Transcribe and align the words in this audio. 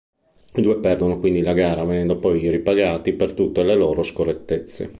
I 0.55 0.61
due 0.63 0.79
perdono 0.79 1.19
quindi 1.19 1.41
la 1.43 1.53
gara, 1.53 1.83
venendo 1.83 2.17
poi 2.17 2.49
ripagati 2.49 3.13
per 3.13 3.33
tutte 3.33 3.61
le 3.61 3.75
loro 3.75 4.01
scorrettezze. 4.01 4.89